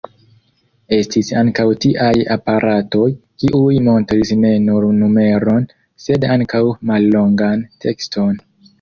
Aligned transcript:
Estis 0.95 1.27
ankaŭ 1.41 1.65
tiaj 1.85 2.09
aparatoj, 2.37 3.05
kiuj 3.45 3.77
montris 3.91 4.35
ne 4.47 4.57
nur 4.67 4.91
numeron, 5.05 5.71
sed 6.09 6.31
ankaŭ 6.41 6.67
mallongan 6.93 7.67
tekston. 7.87 8.47